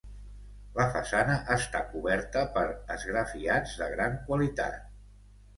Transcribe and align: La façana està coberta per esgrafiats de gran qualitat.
La 0.77 0.85
façana 0.95 1.35
està 1.57 1.83
coberta 1.91 2.45
per 2.57 2.65
esgrafiats 2.97 3.79
de 3.83 3.91
gran 3.95 4.21
qualitat. 4.31 4.85